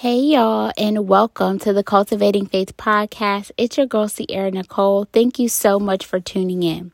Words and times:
Hey 0.00 0.20
y'all, 0.20 0.70
and 0.78 1.08
welcome 1.08 1.58
to 1.58 1.72
the 1.72 1.82
Cultivating 1.82 2.46
Faith 2.46 2.76
podcast. 2.76 3.50
It's 3.56 3.76
your 3.76 3.86
girl 3.86 4.06
Sierra 4.06 4.48
Nicole. 4.48 5.06
Thank 5.06 5.40
you 5.40 5.48
so 5.48 5.80
much 5.80 6.06
for 6.06 6.20
tuning 6.20 6.62
in. 6.62 6.92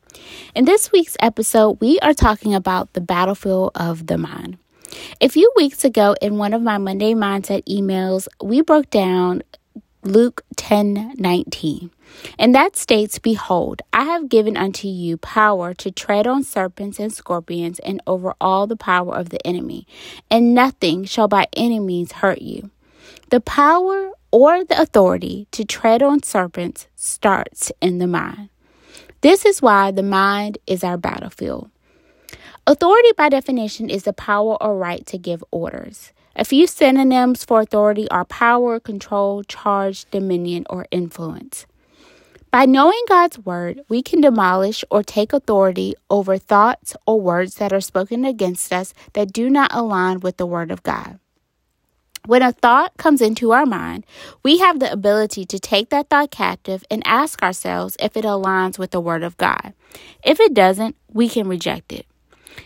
In 0.55 0.65
this 0.65 0.91
week's 0.91 1.15
episode, 1.19 1.79
we 1.79 1.99
are 1.99 2.15
talking 2.15 2.55
about 2.55 2.93
the 2.93 3.01
battlefield 3.01 3.73
of 3.75 4.07
the 4.07 4.17
mind. 4.17 4.57
A 5.21 5.27
few 5.27 5.53
weeks 5.55 5.85
ago, 5.85 6.15
in 6.19 6.39
one 6.39 6.51
of 6.51 6.63
my 6.63 6.79
Monday 6.79 7.13
Mindset 7.13 7.63
emails, 7.65 8.27
we 8.43 8.61
broke 8.61 8.89
down 8.89 9.43
Luke 10.01 10.43
10 10.55 11.13
19. 11.15 11.91
And 12.39 12.55
that 12.55 12.75
states, 12.75 13.19
Behold, 13.19 13.83
I 13.93 14.05
have 14.05 14.29
given 14.29 14.57
unto 14.57 14.87
you 14.87 15.17
power 15.17 15.75
to 15.75 15.91
tread 15.91 16.25
on 16.25 16.43
serpents 16.43 16.99
and 16.99 17.13
scorpions 17.13 17.77
and 17.79 18.01
over 18.07 18.33
all 18.41 18.65
the 18.65 18.75
power 18.75 19.15
of 19.15 19.29
the 19.29 19.45
enemy, 19.45 19.85
and 20.31 20.55
nothing 20.55 21.05
shall 21.05 21.27
by 21.27 21.45
any 21.53 21.79
means 21.79 22.13
hurt 22.13 22.41
you. 22.41 22.71
The 23.29 23.41
power 23.41 24.11
or 24.31 24.63
the 24.63 24.79
authority 24.79 25.47
to 25.51 25.65
tread 25.65 26.03
on 26.03 26.21
serpents 26.21 26.87
starts 26.95 27.71
in 27.81 27.97
the 27.97 28.05
mind. 28.05 28.49
This 29.21 29.45
is 29.45 29.63
why 29.63 29.89
the 29.89 30.03
mind 30.03 30.59
is 30.67 30.83
our 30.83 30.97
battlefield. 30.97 31.71
Authority, 32.67 33.09
by 33.17 33.29
definition, 33.29 33.89
is 33.89 34.03
the 34.03 34.13
power 34.13 34.61
or 34.61 34.77
right 34.77 35.03
to 35.07 35.17
give 35.17 35.43
orders. 35.49 36.13
A 36.35 36.45
few 36.45 36.67
synonyms 36.67 37.43
for 37.43 37.61
authority 37.61 38.07
are 38.11 38.25
power, 38.25 38.79
control, 38.79 39.43
charge, 39.43 40.05
dominion, 40.11 40.65
or 40.69 40.85
influence. 40.91 41.65
By 42.51 42.65
knowing 42.65 43.01
God's 43.07 43.39
word, 43.39 43.81
we 43.89 44.03
can 44.03 44.21
demolish 44.21 44.85
or 44.91 45.01
take 45.01 45.33
authority 45.33 45.95
over 46.09 46.37
thoughts 46.37 46.95
or 47.07 47.19
words 47.19 47.55
that 47.55 47.73
are 47.73 47.81
spoken 47.81 48.23
against 48.23 48.71
us 48.71 48.93
that 49.13 49.33
do 49.33 49.49
not 49.49 49.73
align 49.73 50.19
with 50.19 50.37
the 50.37 50.45
word 50.45 50.69
of 50.69 50.83
God. 50.83 51.19
When 52.25 52.41
a 52.41 52.51
thought 52.51 52.97
comes 52.97 53.21
into 53.21 53.51
our 53.51 53.65
mind, 53.65 54.03
we 54.41 54.57
have 54.57 54.79
the 54.79 54.91
ability 54.91 55.45
to 55.45 55.59
take 55.59 55.89
that 55.89 56.09
thought 56.09 56.31
captive 56.31 56.83
and 56.89 57.03
ask 57.05 57.43
ourselves 57.43 57.95
if 57.99 58.17
it 58.17 58.25
aligns 58.25 58.79
with 58.79 58.91
the 58.91 58.99
Word 58.99 59.21
of 59.21 59.37
God. 59.37 59.73
If 60.23 60.39
it 60.39 60.53
doesn't, 60.53 60.95
we 61.13 61.29
can 61.29 61.47
reject 61.47 61.93
it. 61.93 62.07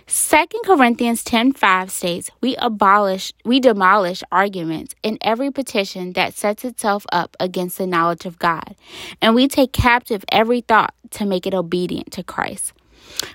2 0.07 0.45
Corinthians 0.63 1.23
10:5 1.23 1.91
states, 1.91 2.31
"We 2.41 2.55
abolish, 2.57 3.33
we 3.43 3.59
demolish 3.59 4.23
arguments 4.31 4.95
in 5.03 5.17
every 5.21 5.51
petition 5.51 6.13
that 6.13 6.35
sets 6.35 6.63
itself 6.63 7.05
up 7.11 7.35
against 7.39 7.77
the 7.77 7.87
knowledge 7.87 8.25
of 8.25 8.39
God, 8.39 8.75
and 9.21 9.35
we 9.35 9.47
take 9.47 9.73
captive 9.73 10.23
every 10.31 10.61
thought 10.61 10.93
to 11.11 11.25
make 11.25 11.45
it 11.45 11.53
obedient 11.53 12.11
to 12.11 12.23
Christ." 12.23 12.71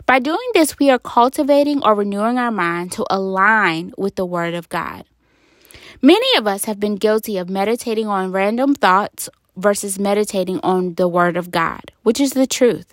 By 0.07 0.21
doing 0.21 0.49
this, 0.55 0.79
we 0.79 0.91
are 0.91 0.99
cultivating 0.99 1.83
or 1.83 1.95
renewing 1.95 2.39
our 2.39 2.53
mind 2.53 2.93
to 2.93 3.05
align 3.11 3.93
with 3.99 4.15
the 4.15 4.25
Word 4.25 4.55
of 4.55 4.69
God. 4.69 5.05
Many 6.05 6.37
of 6.37 6.47
us 6.47 6.67
have 6.67 6.79
been 6.79 6.97
guilty 6.97 7.39
of 7.39 7.49
meditating 7.49 8.07
on 8.09 8.31
random 8.31 8.75
thoughts 8.75 9.31
versus 9.57 9.99
meditating 9.99 10.61
on 10.63 10.97
the 10.97 11.09
Word 11.09 11.35
of 11.35 11.51
God, 11.51 11.93
which 12.03 12.21
is 12.21 12.35
the 12.35 12.47
truth. 12.47 12.93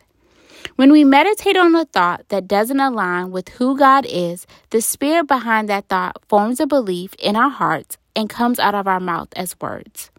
When 0.78 0.94
we 0.94 1.03
meditate 1.03 1.58
on 1.58 1.76
a 1.76 1.84
thought 1.84 2.30
that 2.30 2.48
doesn't 2.48 2.80
align 2.80 3.31
with 3.31 3.50
who 3.50 3.78
God 3.78 4.06
is, 4.08 4.48
the 4.70 4.80
spirit 4.80 5.28
behind 5.28 5.68
that 5.68 5.90
thought 5.90 6.23
forms 6.30 6.62
a 6.62 6.66
belief 6.66 7.14
in 7.16 7.36
our 7.36 7.50
hearts 7.50 7.98
and 8.16 8.30
comes 8.30 8.59
out 8.59 8.76
of 8.76 8.88
our 8.88 9.02
mouth 9.02 9.28
as 9.36 9.59
words. 9.59 10.09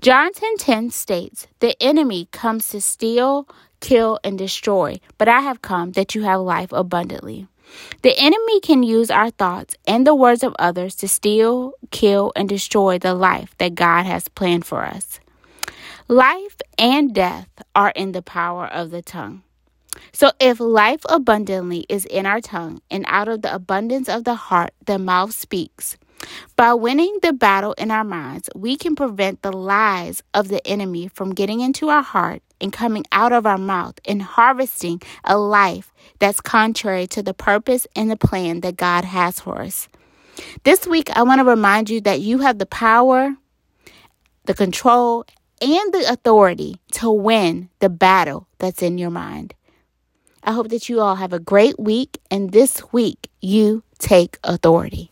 John 0.00 0.32
10:10 0.32 0.88
states, 0.88 1.46
"The 1.60 1.76
enemy 1.82 2.28
comes 2.32 2.70
to 2.70 2.80
steal, 2.80 3.46
kill 3.80 4.18
and 4.24 4.38
destroy, 4.38 5.00
but 5.18 5.28
I 5.28 5.40
have 5.40 5.60
come 5.60 5.92
that 5.92 6.14
you 6.14 6.22
have 6.22 6.40
life 6.40 6.72
abundantly." 6.72 7.46
The 8.02 8.16
enemy 8.18 8.60
can 8.60 8.82
use 8.82 9.10
our 9.10 9.30
thoughts 9.30 9.74
and 9.86 10.06
the 10.06 10.14
words 10.14 10.42
of 10.42 10.54
others 10.58 10.94
to 10.96 11.08
steal, 11.08 11.72
kill, 11.90 12.32
and 12.36 12.48
destroy 12.48 12.98
the 12.98 13.14
life 13.14 13.54
that 13.58 13.74
God 13.74 14.06
has 14.06 14.28
planned 14.28 14.64
for 14.64 14.84
us. 14.84 15.20
Life 16.08 16.56
and 16.78 17.14
death 17.14 17.48
are 17.74 17.90
in 17.90 18.12
the 18.12 18.22
power 18.22 18.66
of 18.66 18.90
the 18.90 19.02
tongue. 19.02 19.42
So, 20.12 20.30
if 20.38 20.60
life 20.60 21.00
abundantly 21.08 21.86
is 21.88 22.04
in 22.04 22.26
our 22.26 22.40
tongue, 22.40 22.80
and 22.90 23.04
out 23.08 23.28
of 23.28 23.42
the 23.42 23.54
abundance 23.54 24.08
of 24.08 24.24
the 24.24 24.34
heart, 24.34 24.72
the 24.84 24.98
mouth 24.98 25.32
speaks, 25.32 25.96
by 26.56 26.72
winning 26.74 27.18
the 27.22 27.32
battle 27.32 27.72
in 27.74 27.90
our 27.90 28.04
minds, 28.04 28.48
we 28.54 28.76
can 28.76 28.96
prevent 28.96 29.42
the 29.42 29.52
lies 29.52 30.22
of 30.32 30.48
the 30.48 30.66
enemy 30.66 31.08
from 31.08 31.34
getting 31.34 31.60
into 31.60 31.88
our 31.88 32.02
heart 32.02 32.42
and 32.60 32.72
coming 32.72 33.04
out 33.12 33.32
of 33.32 33.46
our 33.46 33.58
mouth 33.58 33.98
and 34.06 34.22
harvesting 34.22 35.02
a 35.24 35.38
life 35.38 35.92
that's 36.18 36.40
contrary 36.40 37.06
to 37.08 37.22
the 37.22 37.34
purpose 37.34 37.86
and 37.94 38.10
the 38.10 38.16
plan 38.16 38.60
that 38.60 38.76
God 38.76 39.04
has 39.04 39.40
for 39.40 39.60
us. 39.60 39.88
This 40.64 40.86
week, 40.86 41.10
I 41.16 41.22
want 41.22 41.40
to 41.40 41.44
remind 41.44 41.90
you 41.90 42.00
that 42.02 42.20
you 42.20 42.38
have 42.38 42.58
the 42.58 42.66
power, 42.66 43.36
the 44.44 44.54
control, 44.54 45.24
and 45.60 45.92
the 45.92 46.06
authority 46.10 46.80
to 46.92 47.10
win 47.10 47.70
the 47.78 47.88
battle 47.88 48.46
that's 48.58 48.82
in 48.82 48.98
your 48.98 49.10
mind. 49.10 49.54
I 50.42 50.52
hope 50.52 50.68
that 50.68 50.88
you 50.88 51.00
all 51.00 51.16
have 51.16 51.32
a 51.32 51.40
great 51.40 51.78
week, 51.78 52.18
and 52.30 52.52
this 52.52 52.80
week 52.92 53.30
you 53.40 53.82
take 53.98 54.38
authority. 54.44 55.10